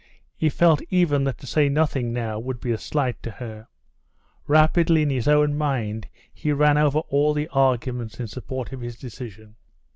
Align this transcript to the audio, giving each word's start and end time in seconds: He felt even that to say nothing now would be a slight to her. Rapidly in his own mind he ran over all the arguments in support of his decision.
He 0.35 0.49
felt 0.49 0.81
even 0.89 1.25
that 1.25 1.37
to 1.37 1.45
say 1.45 1.69
nothing 1.69 2.11
now 2.11 2.39
would 2.39 2.59
be 2.59 2.71
a 2.71 2.77
slight 2.79 3.21
to 3.21 3.29
her. 3.29 3.67
Rapidly 4.47 5.03
in 5.03 5.11
his 5.11 5.27
own 5.27 5.55
mind 5.55 6.07
he 6.33 6.51
ran 6.53 6.79
over 6.79 7.01
all 7.09 7.35
the 7.35 7.47
arguments 7.49 8.19
in 8.19 8.25
support 8.25 8.71
of 8.73 8.81
his 8.81 8.95
decision. 8.97 9.57